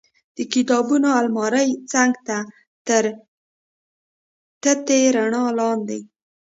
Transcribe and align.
د 0.37 0.39
کتابونو 0.53 1.07
المارۍ 1.19 1.69
څنګ 1.91 2.11
ته 2.27 2.37
تر 2.87 3.03
تتې 4.61 4.99
رڼا 5.15 5.43
لاندې. 5.59 5.99